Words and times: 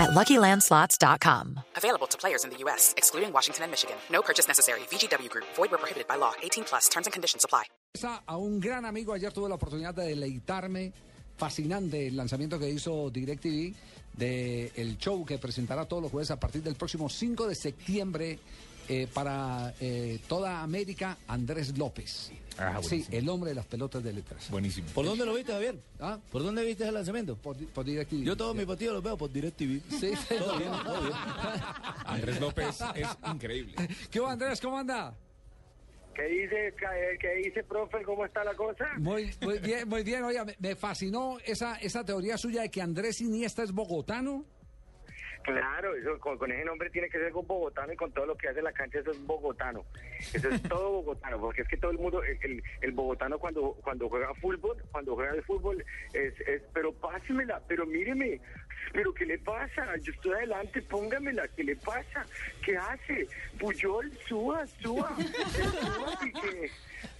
at 0.00 0.10
LuckyLandSlots.com. 0.10 1.60
Available 1.76 2.06
to 2.08 2.18
players 2.18 2.44
in 2.44 2.50
the 2.50 2.58
U.S., 2.64 2.94
excluding 2.96 3.32
Washington 3.32 3.64
and 3.64 3.70
Michigan. 3.70 3.96
No 4.10 4.22
purchase 4.22 4.48
necessary. 4.48 4.80
VGW 4.90 5.28
Group. 5.28 5.46
Void 5.56 5.70
where 5.70 5.78
prohibited 5.78 6.08
by 6.08 6.16
law. 6.16 6.32
18 6.42 6.64
plus. 6.64 6.88
Terms 6.88 7.06
and 7.06 7.12
conditions 7.12 7.44
apply. 7.44 7.64
A 8.26 8.36
un 8.36 8.60
gran 8.60 8.84
amigo, 8.86 9.12
ayer 9.12 9.32
tuve 9.32 9.48
la 9.48 9.56
oportunidad 9.56 9.94
de 9.94 10.06
deleitarme. 10.06 10.92
Fascinante 11.36 12.06
el 12.06 12.16
lanzamiento 12.16 12.58
que 12.58 12.68
hizo 12.68 13.10
DirecTV 13.10 13.74
del 14.12 14.70
el 14.76 14.98
show 14.98 15.24
que 15.24 15.38
presentará 15.38 15.86
todos 15.86 16.02
los 16.02 16.12
jueves 16.12 16.30
a 16.30 16.38
partir 16.38 16.62
del 16.62 16.76
próximo 16.76 17.08
5 17.08 17.48
de 17.48 17.54
septiembre 17.54 18.38
eh, 18.90 19.06
para 19.14 19.72
eh, 19.80 20.18
toda 20.26 20.62
América, 20.62 21.16
Andrés 21.28 21.78
López. 21.78 22.32
Ah, 22.58 22.80
sí, 22.82 23.06
el 23.12 23.28
hombre 23.28 23.50
de 23.50 23.54
las 23.54 23.64
pelotas 23.64 24.02
de 24.02 24.12
letras. 24.12 24.50
Buenísimo. 24.50 24.88
¿Por 24.92 25.06
dónde 25.06 25.24
lo 25.24 25.32
viste, 25.32 25.52
Javier? 25.52 25.76
¿Ah? 26.00 26.18
¿Por 26.32 26.42
dónde 26.42 26.64
viste 26.64 26.88
el 26.88 26.94
lanzamiento? 26.94 27.36
Por, 27.36 27.56
por 27.68 27.84
DirecTV. 27.84 28.24
Yo 28.24 28.36
todos 28.36 28.56
mis 28.56 28.66
partidos 28.66 28.94
los 28.94 29.02
veo 29.04 29.16
por 29.16 29.30
DirecTV. 29.30 29.80
Sí, 29.90 30.12
Todo 30.28 30.58
bien, 30.58 30.72
todo 30.84 31.00
bien. 31.02 31.12
Andrés 32.04 32.40
López 32.40 32.80
es 32.96 33.08
increíble. 33.32 33.74
¿Qué 34.10 34.18
va, 34.18 34.32
Andrés? 34.32 34.60
¿Cómo 34.60 34.76
anda? 34.76 35.14
¿Qué 36.12 36.24
dice, 36.24 36.74
qué, 36.76 37.18
qué 37.20 37.34
dice, 37.44 37.62
profe? 37.62 38.02
¿Cómo 38.02 38.26
está 38.26 38.42
la 38.42 38.54
cosa? 38.56 38.86
Muy, 38.98 39.30
muy 39.40 39.58
bien, 39.60 39.88
muy 39.88 40.02
bien. 40.02 40.24
Oiga, 40.24 40.44
me, 40.44 40.56
me 40.58 40.74
fascinó 40.74 41.38
esa, 41.44 41.76
esa 41.76 42.04
teoría 42.04 42.36
suya 42.36 42.62
de 42.62 42.70
que 42.72 42.82
Andrés 42.82 43.20
Iniesta 43.20 43.62
es 43.62 43.70
bogotano. 43.70 44.44
Claro, 45.42 45.94
eso 45.96 46.18
con, 46.18 46.36
con 46.38 46.52
ese 46.52 46.64
nombre 46.64 46.90
tiene 46.90 47.08
que 47.08 47.18
ser 47.18 47.32
con 47.32 47.46
bogotano 47.46 47.92
y 47.92 47.96
con 47.96 48.12
todo 48.12 48.26
lo 48.26 48.36
que 48.36 48.48
hace 48.48 48.60
la 48.62 48.72
cancha 48.72 48.98
eso 49.00 49.10
es 49.10 49.26
bogotano. 49.26 49.84
Eso 50.34 50.48
es 50.48 50.62
todo 50.68 50.90
bogotano, 50.92 51.40
porque 51.40 51.62
es 51.62 51.68
que 51.68 51.76
todo 51.78 51.90
el 51.90 51.98
mundo, 51.98 52.22
el, 52.22 52.62
el- 52.82 52.92
bogotano 52.92 53.38
cuando 53.38 53.72
cuando 53.82 54.08
juega 54.08 54.34
fútbol, 54.34 54.76
cuando 54.92 55.14
juega 55.14 55.32
el 55.34 55.42
fútbol, 55.44 55.84
es, 56.12 56.38
es 56.46 56.62
pero 56.74 56.92
pásemela, 56.92 57.60
pero 57.66 57.86
míreme, 57.86 58.40
pero 58.92 59.14
¿qué 59.14 59.24
le 59.24 59.38
pasa? 59.38 59.96
Yo 59.98 60.12
estoy 60.12 60.32
adelante, 60.32 60.82
póngamela, 60.82 61.48
¿qué 61.48 61.64
le 61.64 61.76
pasa? 61.76 62.26
¿Qué 62.64 62.76
hace? 62.76 63.26
Puyol, 63.58 64.12
suba, 64.28 64.66
suba, 64.66 65.16
suba, 65.16 66.18
Piqué. 66.20 66.40
Piqué, 66.40 66.70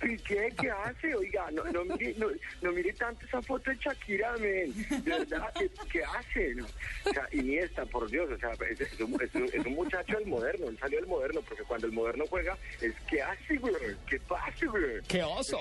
¿qué 0.01 0.71
hace? 0.71 1.15
Oiga, 1.15 1.51
no, 1.53 1.65
no, 1.65 1.85
mire, 1.85 2.15
no, 2.17 2.29
no 2.63 2.73
mire 2.73 2.93
tanto 2.95 3.25
esa 3.27 3.43
foto 3.43 3.71
de 3.71 3.77
Shakira, 3.77 4.33
men. 4.39 4.73
De 5.05 5.11
verdad, 5.11 5.53
¿qué, 5.59 5.71
qué 5.93 6.03
hace? 6.05 6.55
No. 6.55 6.67
O 7.05 7.13
sea, 7.13 7.29
Iniesta, 7.33 7.85
por 7.87 8.11
Dios, 8.11 8.31
o 8.31 8.39
sea, 8.39 8.53
es, 8.71 8.81
es 8.81 9.01
un, 9.01 9.21
es 9.23 9.35
un- 9.35 9.45
es 9.53 9.67
un 9.67 9.75
muchacho 9.75 10.17
del 10.17 10.27
moderno, 10.27 10.69
él 10.69 10.79
salió 10.79 10.99
del 11.01 11.09
moderno, 11.09 11.43
porque 11.43 11.63
cuando 11.65 11.87
el 11.87 11.93
moderno 11.93 12.25
juega, 12.29 12.57
es 12.81 12.95
¿qué 13.09 13.23
hace, 13.23 13.57
güey? 13.57 13.75
¿Qué 14.09 14.19
pasa, 14.21 14.67
güey? 14.67 15.01
¡Qué 15.07 15.23
oso! 15.23 15.59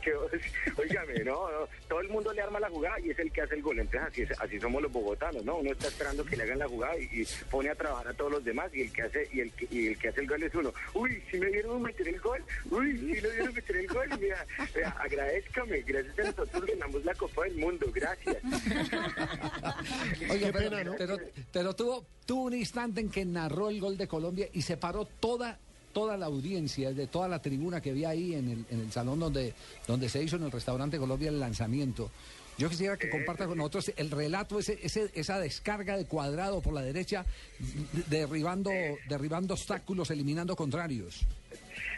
Que- 0.00 0.12
que- 0.74 0.80
Óigame, 0.82 1.24
no, 1.24 1.50
no, 1.50 1.68
todo 1.88 2.00
el 2.00 2.08
mundo 2.08 2.32
le 2.32 2.42
arma 2.42 2.60
la 2.60 2.68
jugada 2.70 2.98
y 3.00 3.10
es 3.10 3.18
el 3.18 3.30
que 3.32 3.42
hace 3.42 3.54
el 3.56 3.62
gol. 3.62 3.78
Entonces 3.78 4.08
así, 4.08 4.22
es- 4.22 4.40
así 4.40 4.58
somos 4.60 4.82
los 4.82 4.92
bogotanos, 4.92 5.44
¿no? 5.44 5.56
Uno 5.58 5.72
está 5.72 5.88
esperando 5.88 6.24
que 6.24 6.36
le 6.36 6.44
hagan 6.44 6.58
la 6.58 6.68
jugada 6.68 6.96
y, 6.98 7.02
y 7.22 7.26
pone 7.50 7.70
a 7.70 7.74
trabajar 7.74 8.08
a 8.08 8.14
todos 8.14 8.32
los 8.32 8.44
demás 8.44 8.70
y 8.74 8.82
el 8.82 8.92
que 8.92 9.02
hace 9.02 9.28
y 9.32 9.40
el 9.40 9.52
que, 9.52 9.68
y 9.70 9.86
el 9.88 9.98
que 9.98 10.08
hace 10.08 10.20
el 10.20 10.26
gol 10.28 10.42
es 10.42 10.54
uno. 10.54 10.72
Uy, 10.94 11.22
si 11.30 11.38
me 11.38 11.46
dieron 11.48 11.82
meter 11.82 12.08
el 12.08 12.20
gol, 12.20 12.42
uy, 12.70 12.92
si 12.98 13.04
me 13.04 13.12
dieron 13.30 13.54
meter 13.54 13.76
el 13.76 13.86
gol, 13.86 14.08
mira, 14.20 14.46
vea, 14.74 14.90
agradezcame, 14.98 15.80
gracias 15.82 16.18
a 16.18 16.22
nosotros 16.30 16.66
ganamos 16.66 17.04
la 17.04 17.14
Copa 17.14 17.44
del 17.44 17.56
Mundo, 17.56 17.86
gracias. 17.94 18.36
Oiga, 20.30 20.50
pero, 20.52 20.94
pero, 20.96 21.16
pero 21.52 21.74
tuvo, 21.74 22.06
tuvo 22.26 22.44
un 22.44 22.54
instante 22.54 23.00
en 23.00 23.10
que 23.10 23.24
narró 23.24 23.68
el 23.68 23.80
gol 23.80 23.96
de 23.96 24.08
Colombia 24.08 24.48
y 24.52 24.62
se 24.62 24.76
paró 24.76 25.04
toda 25.04 25.58
toda 25.92 26.16
la 26.16 26.26
audiencia, 26.26 26.92
de 26.92 27.06
toda 27.06 27.28
la 27.28 27.40
tribuna 27.40 27.80
que 27.80 27.90
había 27.90 28.10
ahí 28.10 28.34
en 28.34 28.48
el, 28.50 28.64
en 28.70 28.80
el 28.80 28.92
salón 28.92 29.20
donde, 29.20 29.54
donde 29.86 30.08
se 30.08 30.22
hizo 30.22 30.36
en 30.36 30.44
el 30.44 30.50
restaurante 30.50 30.98
Colombia 30.98 31.28
el 31.28 31.38
lanzamiento. 31.40 32.10
Yo 32.58 32.68
quisiera 32.68 32.98
que 32.98 33.08
comparta 33.08 33.46
con 33.46 33.56
nosotros 33.56 33.92
el 33.96 34.10
relato, 34.10 34.58
ese, 34.58 34.78
ese, 34.82 35.10
esa 35.14 35.40
descarga 35.40 35.96
de 35.96 36.04
cuadrado 36.04 36.60
por 36.60 36.74
la 36.74 36.82
derecha, 36.82 37.24
de- 37.58 38.18
derribando, 38.18 38.70
derribando 39.08 39.54
obstáculos, 39.54 40.10
eliminando 40.10 40.54
contrarios. 40.54 41.24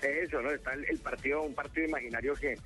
Eso, 0.00 0.40
¿no? 0.42 0.52
Está 0.52 0.74
el, 0.74 0.84
el 0.84 0.98
partido, 0.98 1.42
un 1.42 1.54
partido 1.54 1.88
imaginario 1.88 2.34
que, 2.34 2.56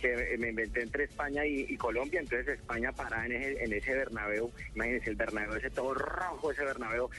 que 0.00 0.36
me 0.38 0.48
inventé 0.50 0.82
entre 0.84 1.04
España 1.04 1.44
y, 1.44 1.66
y 1.68 1.76
Colombia, 1.76 2.20
entonces 2.20 2.48
España 2.58 2.92
parada 2.92 3.26
en 3.26 3.32
ese, 3.32 3.62
en 3.64 3.72
ese 3.74 3.92
Bernabéu, 3.94 4.50
imagínense 4.74 5.10
el 5.10 5.16
Bernabéu, 5.16 5.54
ese 5.56 5.70
todo 5.70 5.92
rojo, 5.92 6.50
ese 6.50 6.64
Bernabéu. 6.64 7.10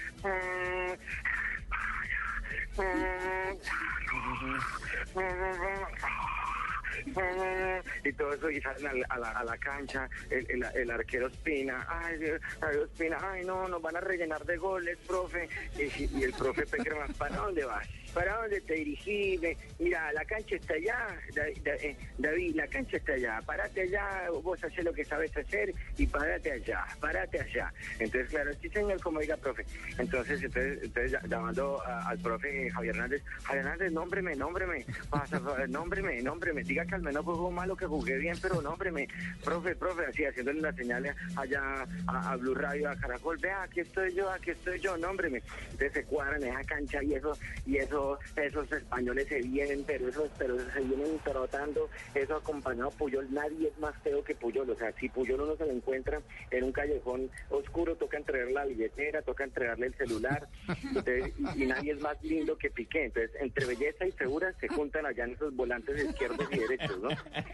Y 8.04 8.14
todo 8.14 8.34
eso 8.34 8.50
y 8.50 8.62
salen 8.62 8.88
a 8.88 8.94
la, 8.94 9.06
a 9.10 9.20
la, 9.20 9.30
a 9.32 9.44
la 9.44 9.58
cancha, 9.58 10.10
el, 10.30 10.64
el, 10.64 10.92
arquero 10.92 11.28
Espina, 11.28 11.86
ay, 11.90 12.18
Dios, 12.18 12.42
Espina, 12.84 13.18
ay, 13.22 13.46
no, 13.46 13.68
nos 13.68 13.82
van 13.82 13.96
a 13.98 14.02
rellenar 14.02 14.44
de 14.46 14.58
goles, 14.58 14.98
profe. 15.08 15.50
Y, 15.78 16.18
y 16.18 16.24
el 16.24 16.34
profe 16.34 16.66
Peckerman, 16.66 17.14
¿para 17.14 17.36
dónde 17.38 17.66
vas? 17.66 17.88
¿Para 18.16 18.38
dónde 18.38 18.62
te 18.62 18.74
dirigís? 18.76 19.42
Mira, 19.78 20.12
la 20.14 20.24
cancha 20.24 20.56
está 20.56 20.74
allá, 20.74 21.08
eh, 21.36 21.98
David, 22.18 22.56
la 22.56 22.66
cancha 22.68 22.96
está 22.96 23.12
allá, 23.14 23.42
parate 23.46 23.82
allá, 23.82 24.30
vos 24.42 24.64
haces 24.64 24.86
lo 24.86 24.94
que 24.94 25.04
sabes 25.04 25.36
hacer 25.36 25.74
y 25.98 26.08
parate 26.08 26.54
allá, 26.54 26.86
parate 27.02 27.42
allá. 27.42 27.74
Entonces, 28.00 28.30
claro, 28.30 28.52
sí 28.62 28.70
señor, 28.70 29.02
como 29.02 29.20
diga 29.20 29.36
profe. 29.36 29.66
Entonces, 29.98 30.42
entonces, 30.42 31.20
llamando 31.30 31.82
al 31.86 32.18
profe 32.20 32.70
Javier 32.72 32.96
Hernández, 32.96 33.22
Javier 33.44 33.66
Hernández, 33.66 33.92
nómbreme, 33.92 34.36
nómbreme, 34.38 34.86
pasa, 35.10 35.40
pa- 35.42 35.68
nómbreme, 35.68 36.22
nómbreme, 36.22 36.64
diga 36.64 36.86
que 36.86 36.96
al 36.96 37.02
menos 37.02 37.26
juego 37.26 37.52
malo, 37.52 37.76
que 37.76 37.86
jugué 37.86 38.18
bien, 38.18 38.38
pero 38.42 38.62
nómbreme, 38.62 39.10
profe, 39.44 39.76
profe, 39.76 40.06
así 40.06 40.24
haciéndole 40.24 40.62
las 40.62 40.76
señales 40.78 41.14
allá 41.36 41.86
a, 42.08 42.32
a 42.32 42.36
Blue 42.38 42.56
Radio, 42.56 42.90
a 42.90 42.96
Caracol, 42.96 43.38
vea, 43.42 43.64
aquí 43.64 43.82
estoy 43.82 44.14
yo, 44.14 44.32
aquí 44.32 44.52
estoy 44.52 44.80
yo, 44.80 44.96
nómbreme. 44.98 45.42
Entonces 45.72 45.92
se 45.92 46.04
cuadran 46.06 46.42
en 46.44 46.50
esa 46.54 46.64
cancha 46.64 47.04
y 47.04 47.14
eso, 47.16 47.38
y 47.66 47.76
eso, 47.78 48.05
esos 48.36 48.72
españoles 48.72 49.28
se 49.28 49.42
vienen, 49.42 49.84
pero 49.86 50.08
esos, 50.08 50.30
pero 50.38 50.58
se 50.58 50.82
vienen 50.82 51.20
trotando, 51.24 51.90
eso 52.14 52.36
acompañado 52.36 52.90
a 52.90 52.92
Puyol, 52.92 53.28
nadie 53.32 53.68
es 53.68 53.78
más 53.80 53.96
feo 54.04 54.24
que 54.24 54.36
Puyol, 54.36 54.70
o 54.70 54.76
sea, 54.76 54.92
si 54.94 55.10
Puyol 55.10 55.42
uno 55.42 55.56
se 55.56 55.66
lo 55.66 55.72
encuentra 55.72 56.22
en 56.52 56.64
un 56.64 56.72
callejón 56.72 57.30
oscuro, 57.50 57.96
toca 57.96 58.18
entregarle 58.18 58.54
la 58.54 58.66
billetera, 58.66 59.22
toca 59.22 59.44
entregarle 59.44 59.88
el 59.88 59.96
celular, 59.96 60.48
entonces, 60.84 61.34
y, 61.38 61.64
y 61.64 61.66
nadie 61.68 61.94
es 61.94 62.02
más 62.02 62.22
lindo 62.24 62.58
que 62.58 62.70
Piqué, 62.70 63.06
entonces 63.06 63.32
entre 63.40 63.66
belleza 63.66 64.06
y 64.06 64.12
segura 64.14 64.54
se 64.60 64.68
juntan 64.68 65.06
allá 65.06 65.24
en 65.24 65.32
esos 65.32 65.56
volantes 65.56 66.04
izquierdos 66.04 66.48
y 66.52 66.60
derechos, 66.60 67.00
¿no? 67.00 67.10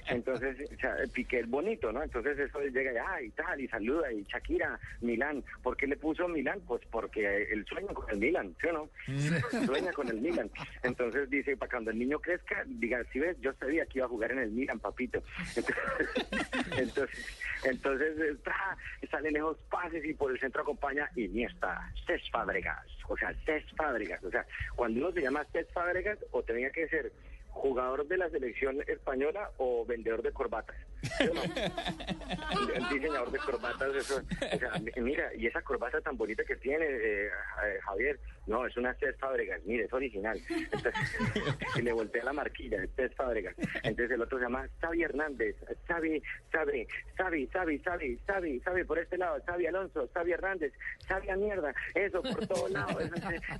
Entonces, 0.07 0.57
o 0.71 0.79
sea, 0.79 0.95
Piqué 1.13 1.39
es 1.39 1.49
bonito, 1.49 1.91
¿no? 1.91 2.03
Entonces 2.03 2.37
eso 2.39 2.59
llega 2.61 2.93
y, 2.93 2.97
ay, 2.97 3.29
tal, 3.31 3.59
y 3.59 3.67
saluda, 3.67 4.11
y 4.11 4.23
Shakira, 4.23 4.79
Milán, 5.01 5.43
¿por 5.61 5.77
qué 5.77 5.87
le 5.87 5.97
puso 5.97 6.27
Milán? 6.27 6.61
Pues 6.67 6.81
porque 6.89 7.43
el 7.51 7.65
sueño 7.65 7.89
con 7.89 8.09
el 8.09 8.17
Milán, 8.17 8.55
¿sí 8.59 8.67
o 8.67 8.73
no? 8.73 8.89
Sueña 9.65 9.91
con 9.93 10.07
el 10.07 10.21
Milán. 10.21 10.40
Entonces 10.83 11.29
dice, 11.29 11.57
para 11.57 11.69
cuando 11.69 11.91
el 11.91 11.99
niño 11.99 12.19
crezca, 12.19 12.63
diga, 12.65 13.03
si 13.11 13.19
ves, 13.19 13.37
yo 13.41 13.53
sabía 13.53 13.85
que 13.85 13.99
iba 13.99 14.05
a 14.05 14.09
jugar 14.09 14.31
en 14.31 14.39
el 14.39 14.51
Milan, 14.51 14.79
papito. 14.79 15.21
Entonces, 16.77 17.41
entonces, 17.63 18.17
entonces 18.17 18.39
salen 19.09 19.35
esos 19.35 19.57
pases 19.69 20.03
y 20.05 20.13
por 20.13 20.31
el 20.31 20.39
centro 20.39 20.61
acompaña 20.61 21.09
Iniesta, 21.15 21.91
Cés 22.05 22.21
Fábregas, 22.31 22.85
o 23.07 23.17
sea, 23.17 23.33
Cés 23.45 23.63
Fábregas, 23.75 24.23
o 24.23 24.31
sea, 24.31 24.45
cuando 24.75 24.99
uno 24.99 25.11
se 25.11 25.21
llama 25.21 25.45
Cés 25.51 25.67
Fábregas, 25.73 26.17
o 26.31 26.41
tenía 26.43 26.71
que 26.71 26.87
ser 26.87 27.11
jugador 27.51 28.07
de 28.07 28.17
la 28.17 28.29
selección 28.29 28.81
española 28.87 29.51
o 29.57 29.85
vendedor 29.85 30.21
de 30.23 30.31
corbatas. 30.31 30.75
Diseñador 32.91 33.31
de 33.31 33.39
corbatas, 33.39 33.95
eso, 33.95 34.21
o 34.21 34.57
sea, 34.59 34.71
mi- 34.79 35.01
mira, 35.01 35.33
y 35.35 35.47
esa 35.47 35.61
corbata 35.61 36.01
tan 36.01 36.17
bonita 36.17 36.43
que 36.43 36.55
tiene 36.57 36.85
eh, 36.85 37.27
eh, 37.27 37.79
Javier, 37.85 38.19
no, 38.47 38.65
es 38.65 38.75
una 38.77 38.93
Cés 38.95 39.15
Fábregas, 39.19 39.61
mire, 39.65 39.85
es 39.85 39.93
original. 39.93 40.39
Entonces, 40.49 40.93
y 41.75 41.81
le 41.81 41.91
voltea 41.93 42.23
la 42.23 42.33
marquilla, 42.33 42.83
es 42.83 42.89
Cés 42.95 43.13
Fábregas. 43.15 43.55
Entonces 43.83 44.11
el 44.11 44.21
otro 44.21 44.37
se 44.37 44.43
llama 44.45 44.67
Xavi 44.79 45.03
Hernández, 45.03 45.55
Xavi, 45.87 46.21
Xavi, 46.51 46.87
Xavi, 47.17 47.47
Xavi, 47.47 47.79
Xavi, 47.79 48.19
Xavi, 48.27 48.59
Xavi 48.59 48.83
por 48.83 48.99
este 48.99 49.17
lado, 49.17 49.37
Xavi 49.45 49.65
Alonso, 49.67 50.09
Xavi 50.13 50.31
Hernández, 50.31 50.73
Xavi 51.07 51.29
a 51.29 51.35
mierda, 51.35 51.73
eso 51.95 52.21
por 52.21 52.45
todos 52.47 52.71
lados. 52.71 53.01
eso, 53.01 53.15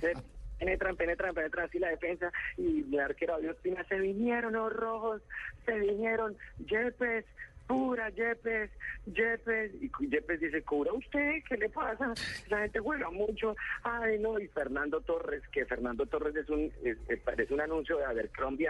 eh, 0.06 0.14
penetran, 0.62 0.96
penetran, 0.96 1.34
penetran 1.34 1.66
así 1.66 1.78
la 1.78 1.88
defensa 1.88 2.32
y 2.56 2.84
el 2.94 3.00
arquero 3.00 3.36
Pina 3.62 3.84
se 3.88 3.98
vinieron 3.98 4.52
los 4.52 4.72
rojos, 4.72 5.20
se 5.66 5.72
vinieron 5.78 6.36
Yepes, 6.66 7.24
cura, 7.66 8.10
Yepes, 8.10 8.70
Yepes. 9.06 9.72
Y 9.82 9.90
Yepes 10.08 10.40
dice, 10.40 10.62
cura 10.62 10.92
usted, 10.92 11.42
¿qué 11.48 11.56
le 11.56 11.68
pasa? 11.68 12.12
La 12.48 12.60
gente 12.60 12.78
juega 12.78 13.10
mucho. 13.10 13.56
Ay, 13.82 14.18
no, 14.20 14.38
y 14.38 14.46
Fernando 14.48 15.00
Torres, 15.00 15.42
que 15.52 15.64
Fernando 15.66 16.06
Torres 16.06 16.36
es 16.36 16.48
un, 16.48 16.72
es, 16.84 16.96
es- 17.08 17.50
un 17.50 17.60
anuncio 17.60 17.96
de 17.98 18.04
Abercrombie. 18.04 18.68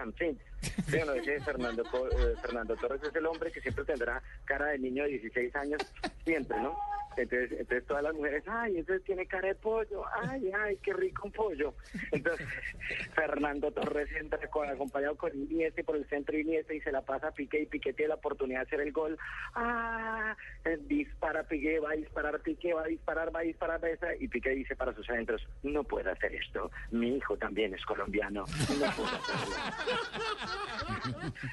Sí, 0.88 0.98
no, 1.06 1.12
ese 1.12 1.40
Fernando, 1.40 1.82
eh, 1.82 2.34
Fernando 2.40 2.74
Torres 2.76 3.02
es 3.02 3.14
el 3.14 3.26
hombre 3.26 3.50
que 3.52 3.60
siempre 3.60 3.84
tendrá 3.84 4.22
cara 4.44 4.66
de 4.68 4.78
niño 4.78 5.04
de 5.04 5.10
16 5.10 5.54
años, 5.56 5.80
siempre, 6.24 6.56
¿no? 6.60 6.74
Entonces, 7.16 7.52
entonces 7.52 7.86
todas 7.86 8.02
las 8.02 8.14
mujeres, 8.14 8.44
ay, 8.46 8.78
entonces 8.78 9.04
tiene 9.04 9.26
cara 9.26 9.48
de 9.48 9.54
pollo, 9.54 10.04
ay, 10.22 10.50
ay, 10.58 10.78
qué 10.82 10.92
rico 10.92 11.22
un 11.24 11.32
pollo. 11.32 11.74
Entonces, 12.10 12.46
Fernando 13.14 13.70
Torres 13.70 14.08
entra 14.12 14.38
acompañado 14.70 15.16
con 15.16 15.32
Iniesta 15.34 15.82
por 15.82 15.96
el 15.96 16.06
centro 16.08 16.38
Iniesta 16.38 16.74
y 16.74 16.80
se 16.80 16.92
la 16.92 17.02
pasa 17.02 17.28
a 17.28 17.32
Piqué 17.32 17.60
y 17.60 17.66
Piqué 17.66 17.92
tiene 17.92 18.10
la 18.10 18.14
oportunidad 18.16 18.60
de 18.60 18.66
hacer 18.66 18.80
el 18.80 18.92
gol. 18.92 19.18
Ah, 19.54 20.36
eh, 20.64 20.78
dispara 20.82 21.44
Piqué, 21.44 21.78
va 21.80 21.92
a 21.92 21.94
disparar 21.94 22.40
Piqué, 22.40 22.74
va 22.74 22.82
a 22.82 22.86
disparar, 22.86 23.34
va 23.34 23.40
a 23.40 23.42
disparar 23.42 23.80
y 24.18 24.28
Piqué 24.28 24.50
dice 24.50 24.76
para 24.76 24.94
sus 24.94 25.08
adentros, 25.10 25.46
no 25.62 25.84
puedo 25.84 26.10
hacer 26.10 26.34
esto, 26.34 26.70
mi 26.90 27.16
hijo 27.16 27.36
también 27.36 27.74
es 27.74 27.84
colombiano, 27.84 28.44
no 28.44 28.92
puedo 28.96 29.08
hacerlo. 29.08 29.56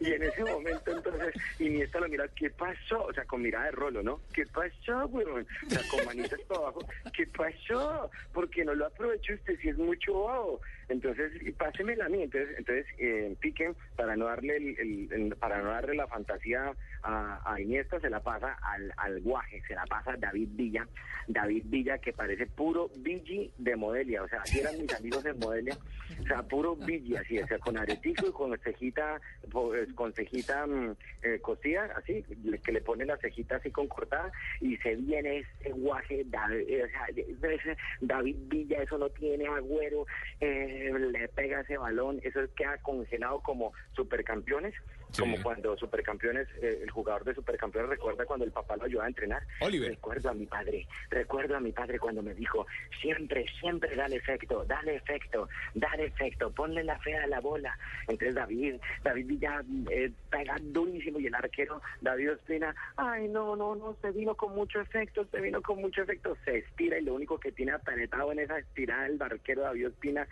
y, 0.01 0.07
y 0.07 0.13
en 0.13 0.23
ese 0.23 0.45
momento 0.45 0.93
entonces 0.93 1.35
Iniesta 1.59 2.01
lo 2.01 2.09
mira, 2.09 2.29
¿qué 2.35 2.51
pasó? 2.51 3.05
O 3.05 3.13
sea, 3.13 3.25
con 3.25 3.43
mirada 3.43 3.67
de 3.67 3.73
rolo, 3.73 4.03
¿no? 4.03 4.21
¿Qué 4.33 4.47
pasó, 4.47 4.62
weón? 5.07 5.47
O 5.67 5.71
sea, 5.71 5.83
con 5.91 6.05
manitas 6.05 6.41
para 6.43 6.61
abajo, 6.61 6.81
¿qué 7.15 7.27
pasó? 7.27 8.11
Porque 8.33 8.65
no 8.65 8.75
lo 8.75 8.87
aprovechó 8.87 9.35
usted 9.35 9.59
si 9.61 9.69
es 9.69 9.79
mucho 9.79 10.13
bobo. 10.13 10.61
Entonces, 10.93 11.33
pásemela 11.57 12.07
a 12.07 12.09
mí. 12.09 12.23
Entonces, 12.23 12.57
entonces 12.59 12.87
eh, 12.99 13.35
Piquen, 13.41 13.75
para 13.97 14.17
no 14.17 14.27
darle 14.27 14.57
el, 14.57 15.35
para 15.39 15.63
no 15.63 15.71
darle 15.71 15.95
la 15.95 16.07
fantasía 16.07 16.73
a, 17.03 17.61
Iniesta, 17.61 18.01
se 18.01 18.11
la 18.11 18.21
pasa 18.21 18.57
al, 18.63 18.93
al 18.97 19.21
guaje, 19.21 19.63
se 19.67 19.75
la 19.75 19.85
pasa 19.87 20.13
a 20.13 20.17
David 20.17 20.49
Villa. 20.53 20.87
David 21.29 21.65
Villa, 21.67 21.99
que 21.99 22.13
parece 22.13 22.47
puro 22.47 22.91
Vigi 22.99 23.51
de 23.59 23.77
Modelia. 23.77 24.23
O 24.23 24.29
sea, 24.29 24.43
así 24.43 24.61
eran 24.61 24.79
mis 24.81 24.95
amigos 24.95 25.23
de 25.25 25.33
Modelia. 25.35 25.77
O 26.21 26.27
sea, 26.27 26.43
puro 26.43 26.77
Vigi, 26.77 27.17
así, 27.17 27.39
o 27.39 27.47
sea, 27.47 27.59
con 27.59 27.79
aretico 27.79 28.29
y 28.29 28.33
con 28.33 28.57
cejita, 28.59 29.21
pues, 29.51 29.93
con 29.95 30.13
cejita 30.13 30.67
mm, 30.67 30.95
eh, 31.23 31.39
cosida, 31.41 31.89
así, 31.97 32.25
que 32.65 32.73
le 32.73 32.81
pone 32.81 33.05
la 33.05 33.17
cejita 33.17 33.57
así 33.57 33.71
con 33.71 33.89
cortada 33.89 34.31
y 34.61 34.77
se 34.79 34.97
viene 34.97 35.39
ese 35.39 35.73
guaje, 35.73 36.25
David, 36.27 36.69
eh, 36.69 36.85
o 36.85 36.89
sea, 36.89 37.77
David 38.01 38.37
Villa, 38.43 38.83
eso 38.83 38.99
no 38.99 39.09
tiene 39.11 39.47
agüero, 39.47 40.07
eh, 40.41 40.82
le 40.91 41.29
pega 41.29 41.61
ese 41.61 41.77
balón, 41.77 42.21
eso 42.23 42.41
queda 42.55 42.79
congelado 42.79 43.41
como 43.41 43.73
supercampeones. 43.95 44.75
Sí. 45.13 45.21
Como 45.21 45.43
cuando 45.43 45.77
Supercampeones, 45.77 46.49
eh, 46.63 46.81
el 46.83 46.91
jugador 46.91 47.25
de 47.25 47.35
Supercampeones 47.35 47.91
recuerda 47.91 48.25
cuando 48.25 48.47
el 48.47 48.51
papá 48.51 48.77
lo 48.77 48.85
ayudaba 48.85 49.05
a 49.05 49.09
entrenar. 49.09 49.43
Oliver. 49.61 49.91
Recuerdo 49.91 50.31
a 50.31 50.35
mi 50.35 50.47
padre, 50.47 50.87
recuerdo 51.11 51.55
a 51.55 51.61
mi 51.61 51.71
padre 51.71 51.99
cuando 51.99 52.23
me 52.23 52.33
dijo, 52.33 52.67
siempre, 53.03 53.45
siempre 53.61 53.95
dale 53.95 54.17
efecto, 54.17 54.65
dale 54.65 54.97
efecto, 54.97 55.51
dale 55.75 56.07
efecto, 56.07 56.51
ponle 56.51 56.83
la 56.83 56.99
fea 57.01 57.25
a 57.25 57.27
la 57.27 57.41
bola. 57.41 57.77
Entonces 58.09 58.35
David, 58.35 58.77
David 59.05 59.27
Villa 59.27 59.63
eh, 59.91 60.11
pega 60.31 60.57
durísimo 60.61 61.21
y 61.21 61.27
el 61.27 61.35
arquero 61.35 61.83
David 62.01 62.33
Ospina, 62.33 62.75
ay 62.97 63.29
no, 63.29 63.55
no, 63.55 63.75
no, 63.75 63.95
se 64.01 64.13
vino 64.13 64.35
con 64.35 64.55
mucho 64.55 64.81
efecto, 64.81 65.27
se 65.31 65.43
vino 65.43 65.61
con 65.61 65.79
mucho 65.79 66.03
efecto, 66.03 66.39
se 66.47 66.59
estira 66.59 66.99
y 66.99 67.05
lo 67.05 67.15
único 67.15 67.39
que 67.39 67.53
tiene 67.53 67.73
apretado 67.73 68.33
en 68.33 68.39
esa 68.39 68.59
estirada 68.59 69.07
el 69.07 69.21
arquero 69.21 69.61
David 69.61 69.89
Ospina 69.89 70.27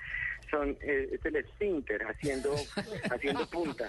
son, 0.51 0.77
eh, 0.81 1.09
es 1.13 1.25
el 1.25 1.37
esfínter 1.37 2.03
haciendo, 2.03 2.55
haciendo 3.11 3.49
punta. 3.49 3.89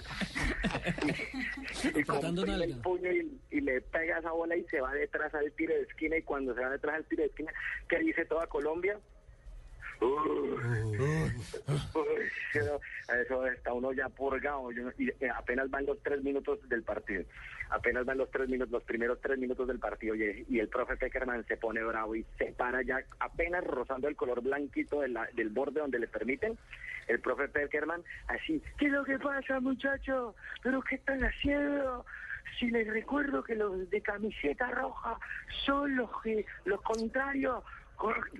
y, 1.94 2.00
y 2.00 2.04
comprime 2.04 2.64
el 2.64 2.76
puño 2.80 3.10
y, 3.10 3.40
y 3.50 3.60
le 3.60 3.80
pega 3.80 4.18
esa 4.18 4.32
bola 4.32 4.56
y 4.56 4.64
se 4.64 4.80
va 4.80 4.92
detrás 4.94 5.34
al 5.34 5.50
tiro 5.52 5.74
de 5.74 5.82
esquina 5.82 6.16
y 6.16 6.22
cuando 6.22 6.54
se 6.54 6.60
va 6.60 6.70
detrás 6.70 6.96
al 6.96 7.04
tiro 7.04 7.22
de 7.22 7.28
esquina, 7.28 7.52
¿qué 7.88 7.98
dice 7.98 8.24
toda 8.24 8.46
Colombia? 8.46 8.98
Eso, 13.14 13.46
está 13.46 13.72
uno 13.72 13.92
ya 13.92 14.08
purgado 14.08 14.70
y 14.98 15.08
eh, 15.08 15.30
apenas 15.34 15.70
van 15.70 15.86
los 15.86 16.02
tres 16.02 16.22
minutos 16.22 16.58
del 16.68 16.82
partido 16.82 17.24
apenas 17.70 18.04
van 18.04 18.18
los 18.18 18.30
tres 18.30 18.48
minutos 18.48 18.70
los 18.72 18.82
primeros 18.84 19.20
tres 19.20 19.38
minutos 19.38 19.66
del 19.66 19.78
partido 19.78 20.14
y, 20.14 20.58
el 20.60 20.68
profe 20.68 20.96
Peckerman 20.96 21.44
se 21.46 21.56
pone 21.56 21.82
bravo 21.82 22.14
y 22.14 22.24
se 22.38 22.52
para 22.52 22.82
ya 22.82 23.00
apenas 23.20 23.64
rozando 23.64 24.08
el 24.08 24.16
color 24.16 24.42
blanquito 24.42 25.00
de 25.00 25.08
la- 25.08 25.28
del 25.32 25.48
borde 25.50 25.80
donde 25.80 25.98
le 25.98 26.08
permiten 26.08 26.58
el 27.08 27.20
profe 27.20 27.48
Peckerman 27.48 28.02
así 28.28 28.62
¿qué 28.78 28.86
es 28.86 28.92
lo 28.92 29.04
que 29.04 29.18
pasa 29.18 29.60
muchachos? 29.60 30.34
¿pero 30.62 30.82
qué 30.82 30.96
están 30.96 31.22
haciendo? 31.24 32.04
si 32.58 32.70
les 32.70 32.86
recuerdo 32.86 33.42
que 33.42 33.54
los 33.54 33.88
de 33.88 34.02
camiseta 34.02 34.70
roja 34.70 35.18
son 35.64 35.96
los 35.96 36.10
que 36.22 36.44
los 36.66 36.82
contrarios 36.82 37.62
Con- 37.64 37.81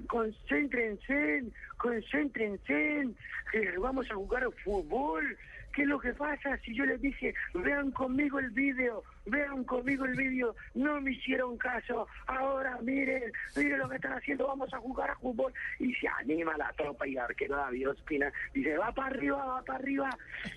concéntrense, 0.09 1.45
concéntrense, 1.77 3.09
que 3.51 3.79
vamos 3.79 4.11
a 4.11 4.15
jugar 4.15 4.45
fútbol. 4.65 5.37
¿Qué 5.75 5.83
es 5.83 5.89
lo 5.89 5.99
que 5.99 6.13
pasa? 6.13 6.59
Si 6.59 6.75
yo 6.75 6.85
les 6.85 7.01
dije, 7.01 7.35
vean 7.55 7.91
conmigo 7.93 8.39
el 8.39 8.51
vídeo, 8.51 9.03
vean 9.27 9.65
conmigo 9.65 10.05
el 10.05 10.17
vídeo, 10.17 10.55
no 10.75 11.01
me 11.01 11.13
hicieron 11.13 11.57
caso. 11.59 12.07
Ahora 12.27 12.79
miren, 12.83 13.33
miren 13.57 13.79
lo 13.79 13.89
que 13.89 13.97
están 13.97 14.15
haciendo, 14.15 14.47
vamos 14.47 14.73
a 14.73 14.79
jugar 14.79 15.11
a 15.11 15.17
fútbol. 15.17 15.53
Y 15.79 15.95
se 15.95 16.09
anima 16.09 16.57
la 16.57 16.73
tropa 16.73 17.07
y 17.07 17.13
el 17.13 17.19
arquero 17.19 17.57
David 17.57 17.91
Ospina 17.91 18.33
dice, 18.53 18.77
va 18.77 18.93
para 18.93 19.09
arriba, 19.09 19.45
va 19.45 19.63
para 19.63 19.79
arriba. 19.79 20.11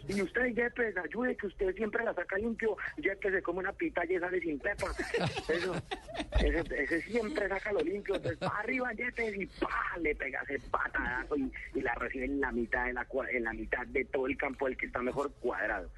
Y 0.08 0.22
usted, 0.22 0.48
Yepes, 0.48 0.98
ayude 0.98 1.36
que 1.36 1.48
usted 1.48 1.76
siempre 1.76 2.04
la 2.04 2.14
saca 2.14 2.38
limpio. 2.38 2.78
Yepes 2.98 3.34
se 3.34 3.42
come 3.42 3.60
una 3.60 3.74
pita 3.74 4.04
y 4.06 4.20
sale 4.20 4.40
sin 4.42 4.60
pepa. 4.60 4.88
Eso, 5.50 5.76
ese, 6.40 7.02
siempre 7.04 7.48
saca 7.48 7.72
lo 7.72 7.82
limpio. 7.82 8.16
Entonces, 8.16 8.40
para 8.40 8.60
arriba, 8.60 8.94
Yepes, 8.94 9.36
y 9.36 9.46
¡pa! 9.46 9.98
le 10.02 10.16
pega 10.16 10.42
ese 10.48 10.60
patadazo 10.70 11.36
y, 11.38 11.52
la 11.82 11.94
recibe 11.96 12.26
en 12.26 12.42
la 12.42 12.52
mitad 12.52 12.86
de 12.86 12.94
la 12.94 13.06
en 13.32 13.44
la 13.44 13.54
mitad 13.54 13.86
de 13.88 14.04
todo 14.06 14.26
el 14.26 14.36
campo, 14.38 14.68
el 14.68 14.76
que 14.76 14.88
está 14.88 15.02
mejor 15.02 15.32
cuadrado. 15.40 15.90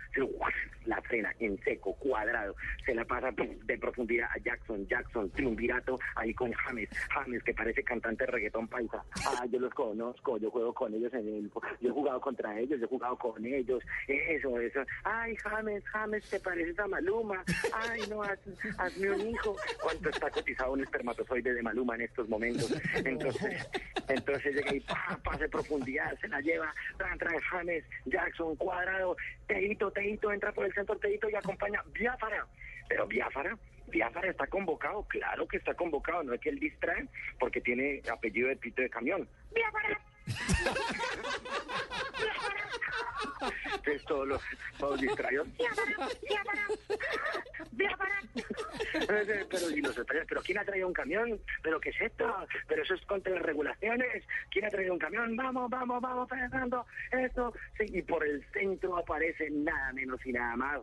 La 0.85 1.01
frena 1.01 1.33
en 1.39 1.57
seco, 1.63 1.93
cuadrado. 1.95 2.56
Se 2.86 2.94
la 2.95 3.06
pasa 3.06 3.31
de 3.31 3.77
profundidad 3.77 4.30
a 4.33 4.38
Jackson, 4.39 4.86
Jackson, 4.88 5.30
triunvirato 5.31 5.98
ahí 6.15 6.33
con 6.33 6.51
James, 6.54 6.89
James 7.09 7.44
que 7.44 7.54
parece 7.54 7.83
cantante 7.83 8.25
de 8.25 8.31
reggaetón 8.31 8.68
paisa. 8.68 9.04
Ah, 9.25 9.45
yo 9.51 9.59
los 9.59 9.74
conozco, 9.74 10.38
yo 10.38 10.50
juego 10.51 10.74
con 10.74 10.94
ellos 10.94 11.13
en 11.13 11.27
el, 11.27 11.51
yo 11.81 11.89
he 11.89 11.92
jugado 11.92 12.19
contra 12.21 12.57
ellos, 12.59 12.80
yo 12.80 12.86
he 12.86 12.89
jugado 12.89 13.18
con 13.18 13.45
ellos, 13.45 13.83
eso, 14.07 14.59
eso. 14.59 14.81
Ay, 15.04 15.36
James, 15.38 15.83
James, 15.92 16.30
te 16.30 16.39
pareces 16.39 16.77
a 16.80 16.88
Maluma. 16.88 17.44
Ay, 17.74 18.01
no, 18.09 18.24
haz- 18.24 18.39
hazme 18.77 19.12
un 19.12 19.27
hijo. 19.30 19.56
¿Cuánto 19.81 20.09
está 20.09 20.30
cotizado 20.30 20.74
un 20.74 20.81
espermatozoide 20.81 21.54
de 21.54 21.62
Maluma 21.62 21.95
en 21.95 22.01
estos 22.01 22.27
momentos? 22.30 22.74
Entonces, 23.06 23.68
entonces 24.07 24.56
llega 24.56 24.74
y 24.75 24.80
pa, 24.81 25.19
pase 25.24 25.48
profundidad, 25.50 26.18
se 26.19 26.27
la 26.27 26.39
lleva, 26.42 26.74
trae, 26.98 27.18
trae 27.18 27.39
James, 27.42 27.83
Jackson, 28.06 28.56
cuadrado, 28.56 29.15
Teito, 29.47 29.91
Teito, 29.91 30.31
entra 30.31 30.51
por 30.51 30.65
el 30.65 30.73
centro 30.73 30.97
Teito 30.97 31.29
y 31.29 31.35
acompaña 31.35 31.83
Biafara. 31.94 32.45
Pero 32.87 33.07
Biafara, 33.07 33.57
Biafara 33.87 34.30
está 34.30 34.47
convocado, 34.47 35.04
claro 35.07 35.47
que 35.47 35.57
está 35.57 35.73
convocado, 35.73 36.23
no 36.23 36.33
es 36.33 36.42
que 36.42 36.49
él 36.49 36.59
distrae 36.59 37.07
porque 37.39 37.61
tiene 37.61 38.01
apellido 38.11 38.49
de 38.49 38.57
pito 38.57 38.81
de 38.81 38.89
camión. 38.89 39.27
Biafara. 39.54 40.01
Entonces 43.76 44.04
todos 44.06 44.28
los 44.28 44.42
todos 44.78 45.00
distraídos. 45.00 45.47
Pero 49.50 49.71
y 49.71 49.81
los 49.81 49.97
españoles, 49.97 50.28
pero 50.28 50.42
¿quién 50.42 50.57
ha 50.57 50.66
traído 50.66 50.88
un 50.88 50.94
camión? 50.94 51.40
¿Pero 51.62 51.80
qué 51.80 51.90
es 51.90 52.02
esto? 52.02 52.36
¿Pero 52.68 52.83
eso 52.83 52.94
es 52.94 53.06
contra 53.06 53.33
las 53.33 53.44
regulaciones? 53.44 54.24
¿Quién 54.52 54.66
ha 54.66 54.69
traído 54.69 54.94
un 54.94 55.00
camión? 55.00 55.36
Vamos, 55.36 55.69
vamos, 55.69 56.02
vamos, 56.02 56.30
Fernando, 56.30 56.86
esto. 57.12 57.54
Sí, 57.78 57.86
y 57.90 58.02
por 58.02 58.26
el 58.26 58.44
centro 58.52 58.97
aparece 58.97 59.50
nada 59.50 59.94
menos 59.94 60.24
y 60.26 60.31
nada 60.31 60.56
más 60.56 60.81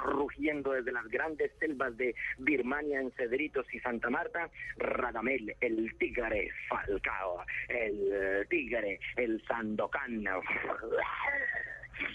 rugiendo 0.00 0.72
desde 0.72 0.92
las 0.92 1.06
grandes 1.08 1.50
selvas 1.58 1.96
de 1.96 2.14
Birmania 2.38 3.00
en 3.00 3.10
Cedritos 3.12 3.66
y 3.72 3.80
Santa 3.80 4.10
Marta, 4.10 4.50
Radamel, 4.76 5.54
el 5.60 5.96
tigre 5.98 6.50
Falcao, 6.68 7.44
el 7.68 8.46
tigre, 8.48 8.98
el 9.16 9.42
Sandokan. 9.46 10.24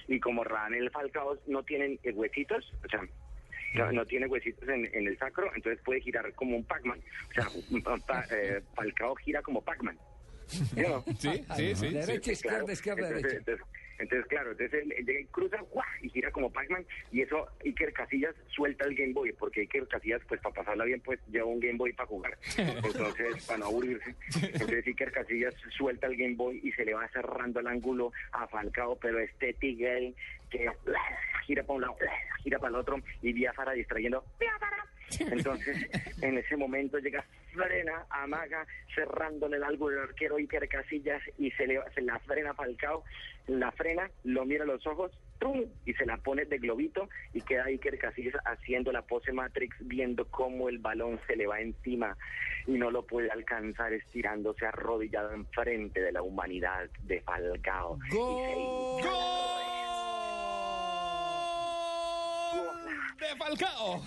Y 0.08 0.20
como 0.20 0.44
Radamel 0.44 0.90
Falcao 0.90 1.38
no 1.48 1.64
tienen 1.64 2.00
huesitos, 2.14 2.72
o 2.84 2.90
sea, 2.90 3.02
no, 3.76 3.92
no 3.92 4.06
tiene 4.06 4.26
huesitos 4.28 4.68
en, 4.70 4.86
en 4.94 5.08
el 5.08 5.18
sacro, 5.18 5.52
entonces 5.56 5.82
puede 5.84 6.02
girar 6.02 6.34
como 6.34 6.56
un 6.58 6.64
Pac-Man. 6.66 7.00
O 7.30 7.34
sea, 7.34 7.98
pa- 8.08 8.26
eh, 8.32 8.62
Falcao 8.76 9.16
gira 9.16 9.42
como 9.42 9.62
Pac-Man. 9.62 9.98
¿Sí? 10.48 10.66
Sí, 11.20 11.46
sí, 11.56 11.76
sí. 11.76 11.90
Derecha, 11.90 12.24
sí. 12.24 12.32
izquierda, 12.32 12.58
Claro, 12.60 12.72
izquierda, 12.74 13.08
entonces, 13.08 13.24
derecha. 13.24 13.38
Entonces, 13.52 13.68
entonces, 14.00 14.28
claro, 14.28 14.52
entonces 14.52 14.84
él, 14.84 14.94
él 14.98 15.06
llega 15.06 15.20
y 15.20 15.26
cruza 15.26 15.58
¡guau! 15.72 15.86
y 16.02 16.10
gira 16.10 16.32
como 16.32 16.52
Pac-Man 16.52 16.86
y 17.12 17.22
eso 17.22 17.48
Iker 17.64 17.94
Casillas 17.94 18.36
suelta 18.48 18.86
el 18.86 18.96
Game 18.96 19.14
Boy 19.14 19.34
porque 19.34 19.62
Iker 19.62 19.88
Casillas 19.88 20.22
pues 20.28 20.42
para 20.42 20.56
pasarla 20.56 20.86
bien 20.86 21.02
pues 21.02 21.20
lleva 21.32 21.46
un 21.46 21.60
Game 21.60 21.78
Boy 21.78 21.94
para 21.94 22.08
jugar 22.08 22.38
entonces 22.58 23.46
para 23.46 23.60
no 23.60 23.66
aburrirse 23.66 24.16
entonces 24.42 24.88
Iker 24.88 25.12
Casillas 25.12 25.56
suelta 25.78 26.08
el 26.08 26.18
Game 26.18 26.36
Boy 26.36 26.60
y 26.64 26.72
se 26.74 26.86
le 26.86 26.94
va 26.94 27.08
cerrando 27.10 27.60
el 27.60 27.68
ángulo 27.68 28.12
a 28.32 28.48
Falcao 28.48 28.98
pero 28.98 29.20
este 29.20 29.54
tigre 29.54 30.14
que 30.50 30.70
gira 31.46 31.64
para 31.64 31.76
un 31.76 31.82
lado, 31.82 31.98
gira 32.44 32.60
para 32.60 32.70
el 32.70 32.76
otro 32.76 33.00
y 33.22 33.34
Biafara 33.34 33.74
distrayendo. 33.74 34.24
¡Biafara! 34.40 34.75
Entonces, 35.20 35.90
en 36.22 36.38
ese 36.38 36.58
momento 36.58 36.98
llega 37.00 37.24
frena, 37.54 38.06
amaga, 38.10 38.66
cerrándole 38.94 39.58
el 39.58 39.64
algo 39.64 39.90
del 39.90 40.00
arquero 40.00 40.36
Iker 40.38 40.68
Casillas 40.68 41.22
y 41.38 41.52
se, 41.52 41.68
le, 41.68 41.80
se 41.94 42.02
la 42.02 42.20
frena 42.20 42.54
Falcao, 42.54 43.04
la 43.48 43.72
frena, 43.72 44.10
lo 44.24 44.46
mira 44.46 44.64
a 44.64 44.68
los 44.68 44.86
ojos, 44.88 45.12
¡tum! 45.40 45.66
y 45.86 45.94
se 45.94 46.06
la 46.06 46.18
pone 46.18 46.46
de 46.46 46.58
globito 46.58 47.10
y 47.34 47.42
queda 47.42 47.66
Iker 47.66 47.98
Casillas 47.98 48.36
haciendo 48.46 48.92
la 48.92 49.04
pose 49.04 49.32
Matrix, 49.32 49.76
viendo 49.82 50.26
cómo 50.30 50.70
el 50.70 50.80
balón 50.80 51.20
se 51.28 51.36
le 51.36 51.48
va 51.48 51.62
encima 51.62 52.18
y 52.68 52.74
no 52.74 52.92
lo 52.92 53.06
puede 53.06 53.30
alcanzar, 53.30 53.94
estirándose 53.94 54.66
arrodillado 54.66 55.32
enfrente 55.34 56.02
de 56.02 56.12
la 56.12 56.22
humanidad 56.22 56.90
de 57.04 57.22
Falcao. 57.22 57.98
Y 58.08 59.04
se 59.04 59.10
¡De 63.18 63.36
Falcao! 63.38 64.02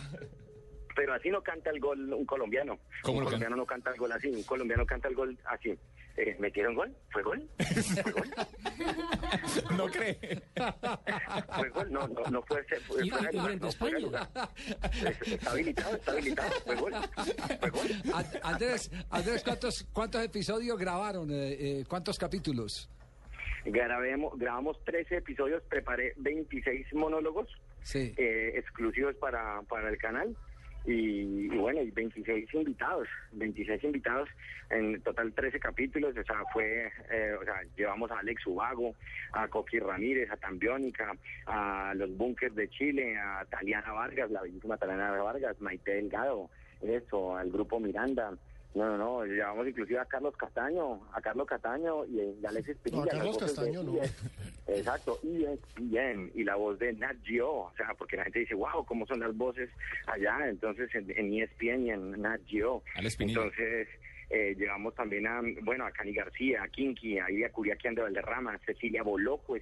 Pero 0.99 1.15
así 1.15 1.31
no 1.31 1.41
canta 1.45 1.71
el 1.71 1.79
gol 1.79 2.13
un 2.13 2.27
colombiano. 2.27 2.77
¿Cómo 3.03 3.19
un 3.19 3.23
lo 3.23 3.27
colombiano 3.27 3.55
no 3.55 3.65
canta 3.65 3.91
el 3.93 3.97
gol 3.99 4.11
así. 4.11 4.27
Un 4.31 4.43
colombiano 4.43 4.85
canta 4.85 5.07
el 5.07 5.15
gol 5.15 5.39
así. 5.45 5.79
Eh, 6.17 6.37
¿Metieron 6.41 6.75
gol? 6.75 6.93
¿Fue 7.13 7.23
gol? 7.23 7.49
¿Fue 8.03 8.11
gol? 8.13 8.29
¿No 9.77 9.87
cree? 9.87 10.19
¿Fue 11.57 11.69
gol? 11.71 11.93
No, 11.93 12.09
no, 12.09 12.23
no 12.33 12.43
fue. 12.43 12.65
fue, 12.65 13.07
Y- 13.07 13.11
fue 13.11 13.21
frente 13.21 13.39
a 13.39 13.43
no, 13.55 13.73
fue 13.73 13.91
España. 13.91 14.29
Es- 15.23 15.33
Está 15.35 15.51
habilitado, 15.53 15.95
está 15.95 16.11
habilitado. 16.11 16.51
¿Fue 16.67 16.75
gol? 16.75 16.93
¿Fue 17.61 17.71
gol? 17.71 17.89
An- 18.13 18.27
Andrés, 18.43 18.91
Andrés 19.11 19.45
¿cuántos, 19.45 19.87
¿cuántos 19.93 20.25
episodios 20.25 20.77
grabaron? 20.77 21.31
Eh, 21.31 21.53
eh, 21.81 21.85
¿Cuántos 21.89 22.19
capítulos? 22.19 22.91
Grabemos, 23.65 24.37
grabamos 24.37 24.83
13 24.85 25.19
episodios, 25.19 25.63
preparé 25.69 26.15
26 26.17 26.93
monólogos 26.95 27.49
Sí. 27.83 28.13
eh, 28.17 28.55
exclusivos 28.57 29.15
para, 29.17 29.63
para 29.69 29.89
el 29.91 29.99
canal. 29.99 30.37
Y, 30.89 31.53
y 31.53 31.59
bueno, 31.59 31.83
y 31.83 31.91
26 31.91 32.55
invitados, 32.55 33.07
26 33.33 33.85
invitados, 33.85 34.27
en 34.71 34.99
total 35.03 35.35
13 35.35 35.61
capítulos, 35.61 36.17
o 36.17 36.25
sea, 36.25 36.43
fue, 36.51 36.91
eh, 37.11 37.35
o 37.39 37.45
sea, 37.45 37.61
llevamos 37.77 38.11
a 38.11 38.21
Alex 38.21 38.47
Ubago, 38.47 38.95
a 39.33 39.49
Coqui 39.49 39.81
Ramírez, 39.81 40.31
a 40.31 40.39
Tambiónica, 40.39 41.15
a 41.45 41.93
los 41.95 42.17
Bunkers 42.17 42.55
de 42.55 42.71
Chile, 42.71 43.19
a 43.19 43.45
Taliana 43.51 43.93
Vargas, 43.93 44.31
la 44.31 44.41
bellísima 44.41 44.79
Taliana 44.79 45.11
Vargas, 45.11 45.61
Maite 45.61 45.93
Delgado, 45.93 46.49
eso, 46.81 47.37
al 47.37 47.51
grupo 47.51 47.79
Miranda, 47.79 48.33
no, 48.75 48.85
no, 48.87 48.99
no, 48.99 49.25
llevamos 49.25 49.67
inclusive 49.67 49.99
a 49.99 50.05
Carlos 50.05 50.37
Castaño, 50.37 51.01
a 51.13 51.21
Carlos 51.21 51.47
Castaño 51.47 52.05
y, 52.05 52.45
a 52.45 52.49
Alexis 52.49 52.77
Pinilla. 52.77 53.03
No, 53.05 53.09
a 53.09 53.13
Carlos 53.13 53.39
Castaño 53.39 53.83
no. 53.83 53.95
ES- 54.03 54.31
Exacto, 54.69 55.19
y 55.23 55.45
ESPN 55.45 56.31
y 56.35 56.45
la 56.45 56.55
voz 56.57 56.79
de 56.79 56.93
Nat 56.93 57.17
Geo, 57.25 57.51
o 57.51 57.73
sea, 57.77 57.95
porque 57.95 58.17
la 58.19 58.25
gente 58.25 58.41
dice, 58.41 58.55
wow, 58.55 58.85
¿cómo 58.85 59.07
son 59.07 59.21
las 59.21 59.35
voces 59.37 59.71
allá? 60.07 60.47
Entonces, 60.49 60.95
en, 60.95 61.11
en 61.11 61.33
ESPN 61.43 61.87
y 61.87 61.91
en 61.91 62.21
Nat 62.21 62.41
Geo. 62.47 62.83
Entonces, 63.31 63.89
eh, 64.31 64.55
llegamos 64.59 64.95
también 64.95 65.27
a, 65.27 65.41
bueno, 65.63 65.87
a 65.87 65.91
Cani 65.91 66.13
García, 66.13 66.63
a 66.63 66.69
Kinky, 66.69 67.19
a 67.19 67.31
Ilia 67.31 67.51
Curiaquian 67.51 67.95
de 67.95 68.03
Valderrama, 68.03 68.53
a 68.55 68.59
Cecilia 68.59 69.03
Boloco, 69.03 69.57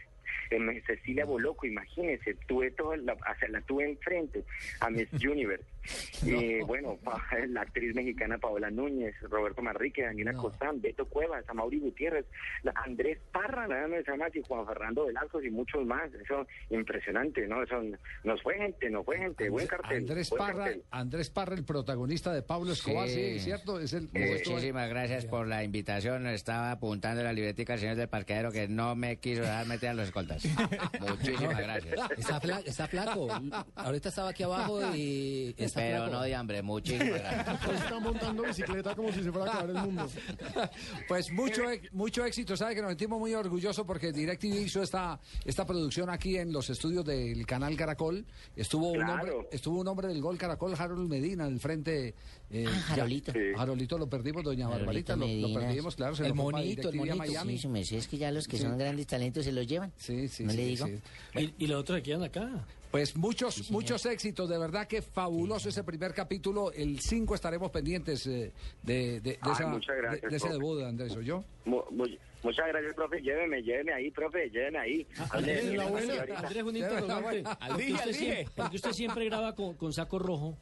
em, 0.50 0.82
Cecilia 0.86 1.24
Boloco, 1.24 1.66
imagínense, 1.66 2.34
tuve 2.46 2.70
toda 2.72 2.96
la, 2.96 3.14
o 3.14 3.18
sea, 3.38 3.48
la 3.48 3.60
tuve 3.62 3.84
enfrente 3.90 4.44
a 4.80 4.90
Miss 4.90 5.08
Universe. 5.24 5.64
Y 6.24 6.60
bueno, 6.62 6.96
pa- 7.04 7.22
la 7.48 7.62
actriz 7.62 7.94
mexicana 7.94 8.38
Paola 8.38 8.70
Núñez, 8.70 9.14
Roberto 9.22 9.62
Manrique, 9.62 10.02
Daniela 10.02 10.32
Costán, 10.32 10.80
Beto 10.80 11.06
Cuevas, 11.06 11.44
Amaury 11.48 11.78
Gutiérrez, 11.80 12.26
la- 12.62 12.72
Andrés 12.84 13.18
Parra, 13.32 13.66
nada 13.68 13.86
más 13.88 14.34
y 14.34 14.42
Juan 14.42 14.66
Fernando 14.66 15.06
Velasco 15.06 15.40
y 15.42 15.50
muchos 15.50 15.84
más. 15.86 16.12
Eso 16.14 16.46
impresionante, 16.70 17.46
¿no? 17.46 17.62
Eso 17.62 17.82
nos 18.24 18.42
fue 18.42 18.54
gente, 18.56 18.90
nos 18.90 19.04
fue 19.04 19.18
gente, 19.18 19.48
buen 19.48 19.66
cartel. 19.66 19.98
Andrés 19.98 20.30
buen 20.30 20.38
Parra, 20.40 20.64
cartel. 20.64 20.82
Andrés 20.90 21.30
Parra, 21.30 21.54
el 21.54 21.64
protagonista 21.64 22.32
de 22.32 22.42
Pablo 22.42 22.72
Escobar, 22.72 23.08
sí, 23.08 23.34
Sí. 23.38 23.40
¿cierto? 23.40 23.78
Es 23.80 23.92
el, 23.92 24.08
Eh, 24.14 24.42
Muchísimas 24.44 24.88
gracias 24.88 25.24
por 25.26 25.46
la 25.46 25.62
invitación. 25.64 26.26
Estaba 26.26 26.70
apuntando 26.72 27.22
la 27.22 27.32
libretica 27.32 27.74
al 27.74 27.78
señor 27.78 27.96
del 27.96 28.08
parqueadero 28.08 28.50
que 28.52 28.68
no 28.68 28.94
me 28.96 29.16
quiso 29.18 29.42
dejar 29.42 29.66
meter 29.66 29.90
a 29.90 29.94
los 29.94 30.10
escoltas. 30.34 31.00
Muchísimas 31.00 31.58
gracias. 31.58 32.10
Está, 32.18 32.40
fla- 32.40 32.62
está 32.64 32.88
flaco. 32.88 33.28
Ahorita 33.74 34.08
estaba 34.08 34.30
aquí 34.30 34.42
abajo 34.42 34.80
y 34.94 35.54
está 35.56 35.80
Pero 35.80 35.96
flaco. 35.98 36.12
no 36.12 36.22
de 36.22 36.34
hambre, 36.34 36.62
muchísimas 36.62 37.08
gracias. 37.20 37.58
Pues 37.64 37.80
está 37.80 38.00
montando 38.00 38.42
bicicleta 38.42 38.94
como 38.94 39.12
si 39.12 39.22
se 39.22 39.32
fuera 39.32 39.46
a 39.50 39.54
acabar 39.54 39.70
el 39.70 39.82
mundo. 39.82 40.08
Pues 41.08 41.30
mucho, 41.32 41.70
ex- 41.70 41.92
mucho 41.92 42.24
éxito, 42.24 42.56
sabe 42.56 42.74
que 42.74 42.82
nos 42.82 42.90
sentimos 42.90 43.18
muy 43.18 43.34
orgullosos 43.34 43.86
porque 43.86 44.12
DirecTV 44.12 44.60
hizo 44.66 44.82
esta, 44.82 45.20
esta 45.44 45.64
producción 45.66 46.10
aquí 46.10 46.36
en 46.36 46.52
los 46.52 46.68
estudios 46.70 47.04
del 47.04 47.46
canal 47.46 47.76
Caracol. 47.76 48.24
Estuvo 48.54 48.88
un 48.88 48.96
Claro. 48.96 49.12
hombre, 49.38 49.48
estuvo 49.52 49.80
un 49.80 49.88
hombre 49.88 50.08
del 50.08 50.20
gol 50.20 50.38
Caracol, 50.38 50.74
Harold 50.78 51.08
Medina, 51.08 51.44
al 51.44 51.58
frente. 51.60 52.14
Eh, 52.50 52.64
Ah, 52.68 52.70
ya- 52.72 52.80
Jarolito. 52.96 53.32
Sí. 53.32 53.38
Jarolito 53.56 53.98
lo 53.98 54.08
perdimos, 54.08 54.44
doña 54.44 54.66
Jarolito 54.66 54.86
Barbarita, 54.86 55.16
lo, 55.16 55.20
lo 55.20 55.26
Medina. 55.26 55.60
perdimos, 55.60 55.96
claro. 55.96 56.14
se 56.14 56.22
El 56.26 56.30
para 56.32 56.42
monito, 56.42 56.88
el 56.90 56.96
monito. 56.96 57.16
Miami. 57.16 57.58
Sí, 57.58 57.68
merced, 57.68 57.96
es 57.96 58.08
que 58.08 58.18
ya 58.18 58.30
los 58.30 58.46
que 58.46 58.56
Sí. 58.56 58.62
son 58.62 58.78
grandes 58.78 59.06
talentos 59.06 59.44
se 59.44 59.52
los 59.52 59.66
llevan. 59.66 59.92
Sí, 59.96 60.28
sí, 60.28 60.44
¿No 60.44 60.50
sí, 60.52 60.56
le 60.56 60.64
digo? 60.66 60.86
sí. 60.86 61.00
Y, 61.58 61.64
y 61.64 61.66
los 61.66 61.80
otros 61.80 61.98
se 61.98 62.02
quedan 62.02 62.22
acá. 62.22 62.64
Pues 62.90 63.16
muchos, 63.16 63.70
muchos 63.70 64.06
éxitos, 64.06 64.48
de 64.48 64.56
verdad 64.58 64.86
que 64.86 65.02
fabuloso 65.02 65.68
ese 65.68 65.82
primer 65.84 66.14
capítulo. 66.14 66.72
El 66.72 67.00
5 67.00 67.34
estaremos 67.34 67.70
pendientes 67.70 68.26
eh, 68.26 68.52
de, 68.82 69.20
de, 69.20 69.20
de 69.20 69.38
Ay, 69.42 69.52
esa- 69.52 69.64
gracias, 69.70 70.22
de- 70.22 70.28
de 70.28 70.36
ese 70.36 70.48
debut, 70.48 70.82
Andrés, 70.82 71.14
¿o 71.16 71.20
yo? 71.20 71.44
Mu- 71.66 71.82
mu- 71.90 72.06
muchas 72.42 72.66
gracias, 72.68 72.94
profe. 72.94 73.20
Lléveme, 73.20 73.60
lléveme 73.60 73.92
ahí, 73.92 74.10
profe, 74.12 74.48
lléveme 74.50 74.78
ahí. 74.78 75.06
Andrés, 75.30 75.78
Hable, 75.78 76.06
la. 76.06 76.38
Andrés, 76.38 76.62
un 76.62 76.76
interrogante. 76.76 77.42
Al 77.60 77.68
Porque 77.68 77.84
día, 77.84 77.94
usted 77.96 78.06
al 78.08 78.12
día. 78.12 78.20
siempre- 78.34 78.52
Porque 78.56 78.76
usted 78.76 78.92
siempre 78.92 79.24
graba 79.26 79.54
con, 79.54 79.74
con 79.74 79.92
saco 79.92 80.18
rojo. 80.18 80.56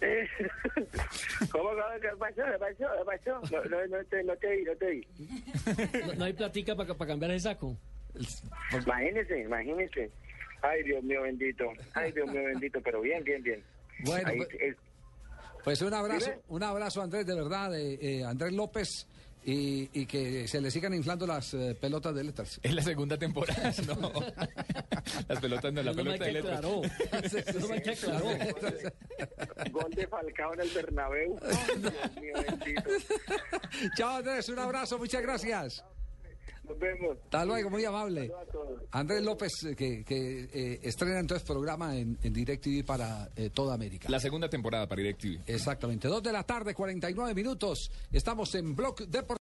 Eh, 0.00 0.28
¿Cómo, 1.52 1.70
cómo, 1.70 1.82
qué 2.00 2.08
pasó? 2.18 2.42
¿Qué 2.50 2.58
pasó? 2.58 2.92
¿Qué 2.98 3.04
pasó? 3.04 3.40
No, 3.52 3.64
no, 3.64 3.86
no 3.86 4.04
te, 4.04 4.24
no 4.24 4.36
te 4.36 4.56
vi, 4.56 4.64
no 4.64 4.76
te 4.76 4.90
vi. 4.90 5.06
No, 6.06 6.14
no 6.18 6.24
hay 6.24 6.32
platica 6.32 6.74
para 6.74 6.94
cambiar 7.06 7.30
el 7.30 7.40
saco. 7.40 7.76
Imagínese, 8.72 9.40
imagínese. 9.40 10.10
Ay, 10.62 10.82
Dios 10.84 11.02
mío 11.02 11.22
bendito. 11.22 11.64
Ay, 11.94 12.12
Dios 12.12 12.30
mío 12.30 12.42
bendito, 12.44 12.80
pero 12.82 13.00
bien, 13.00 13.22
bien, 13.24 13.42
bien. 13.42 13.62
Bueno, 14.00 14.28
Ahí, 14.28 14.36
pues- 14.38 14.48
es- 14.60 14.76
Pues 15.62 15.82
un 15.82 15.94
abrazo, 15.94 16.26
Dime. 16.30 16.42
un 16.48 16.62
abrazo 16.62 17.02
Andrés, 17.02 17.26
de 17.26 17.34
verdad, 17.34 17.70
de 17.70 17.94
eh, 18.00 18.24
Andrés 18.24 18.52
López, 18.52 19.06
y, 19.46 19.88
y 19.92 20.06
que 20.06 20.48
se 20.48 20.60
le 20.60 20.70
sigan 20.70 20.94
inflando 20.94 21.26
las 21.26 21.52
eh, 21.54 21.76
pelotas 21.78 22.14
de 22.14 22.24
letras. 22.24 22.58
Es 22.62 22.74
la 22.74 22.82
segunda 22.82 23.18
temporada, 23.18 23.72
no. 23.86 24.10
Las 25.28 25.40
pelotas 25.40 25.72
no, 25.72 25.82
la 25.82 25.90
No 25.92 25.96
pelota 25.96 26.24
de 26.24 26.32
letras. 26.32 26.58
aclaró. 26.58 26.82
No 27.60 27.68
me 27.68 27.82
que 27.82 27.90
aclaró. 27.90 28.26
gol 29.70 29.90
de 29.94 30.06
Falcao 30.06 30.54
en 30.54 30.60
el 30.60 30.70
Bernabéu. 30.70 31.38
Dios 31.78 31.92
mío 32.20 32.34
bendito. 32.48 32.90
Chao 33.96 34.16
Andrés, 34.16 34.48
un 34.48 34.58
abrazo, 34.58 34.98
muchas 34.98 35.22
gracias. 35.22 35.84
Nos 36.66 36.78
vemos. 36.78 37.18
Hasta 37.24 37.44
luego, 37.44 37.68
muy 37.68 37.84
amable. 37.84 38.32
Andrés 38.90 39.22
López, 39.22 39.52
eh, 39.64 39.76
que, 39.76 40.02
que 40.02 40.48
eh, 40.50 40.80
estrena 40.82 41.20
entonces 41.20 41.46
programa 41.46 41.94
en, 41.94 42.16
en 42.22 42.32
DirecTV 42.32 42.86
para 42.86 43.28
eh, 43.36 43.50
toda 43.50 43.74
América. 43.74 44.08
La 44.08 44.18
segunda 44.18 44.48
temporada 44.48 44.88
para 44.88 45.02
DirecTV. 45.02 45.42
Exactamente, 45.46 46.08
dos 46.08 46.22
de 46.22 46.32
la 46.32 46.42
tarde, 46.44 46.72
49 46.72 47.34
minutos. 47.34 47.90
Estamos 48.10 48.54
en 48.54 48.74
Block 48.74 49.02
Deportivo. 49.02 49.24